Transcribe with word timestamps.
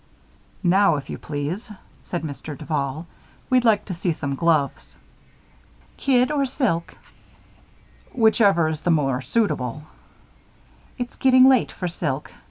"Now, 0.63 0.95
if 0.95 1.11
you 1.11 1.19
please," 1.19 1.71
said 2.03 2.23
Mr. 2.23 2.57
Duval, 2.57 3.05
"we'd 3.51 3.63
like 3.63 3.85
to 3.85 3.93
see 3.93 4.11
some 4.13 4.33
gloves." 4.33 4.97
"Kid, 5.95 6.31
or 6.31 6.43
silk?" 6.47 6.95
"Whichever 8.11 8.67
is 8.67 8.81
the 8.81 8.89
more 8.89 9.21
suitable." 9.21 9.83
"It's 10.97 11.17
getting 11.17 11.47
late 11.47 11.71
for 11.71 11.87
silk. 11.87 12.31